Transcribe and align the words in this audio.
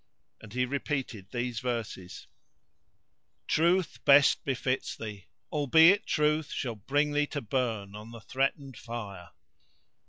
And 0.41 0.53
he 0.53 0.65
repeated 0.65 1.29
these 1.29 1.59
verses:— 1.59 2.25
"Truth 3.47 4.03
best 4.03 4.43
befits 4.43 4.95
thee, 4.97 5.27
albeit 5.51 6.07
truth 6.07 6.49
* 6.49 6.49
Shall 6.51 6.73
bring 6.73 7.11
thee 7.11 7.27
to 7.27 7.39
burn 7.39 7.93
on 7.93 8.09
the 8.09 8.19
threatened 8.21 8.77
fire." 8.77 9.29